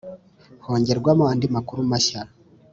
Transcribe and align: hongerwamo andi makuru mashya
hongerwamo 0.65 1.23
andi 1.31 1.47
makuru 1.55 1.79
mashya 1.91 2.21